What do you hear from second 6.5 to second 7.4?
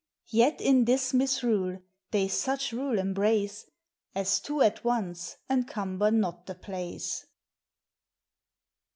place.